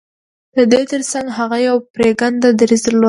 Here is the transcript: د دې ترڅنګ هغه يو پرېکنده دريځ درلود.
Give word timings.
د 0.57 0.59
دې 0.71 0.81
ترڅنګ 0.91 1.25
هغه 1.37 1.57
يو 1.67 1.75
پرېکنده 1.95 2.49
دريځ 2.59 2.81
درلود. 2.85 2.99